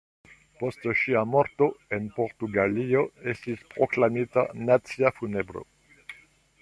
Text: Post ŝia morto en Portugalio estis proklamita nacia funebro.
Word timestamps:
Post 0.61 0.87
ŝia 1.01 1.21
morto 1.33 1.67
en 1.97 2.07
Portugalio 2.15 3.03
estis 3.35 3.63
proklamita 3.75 4.47
nacia 4.71 5.13
funebro. 5.21 5.67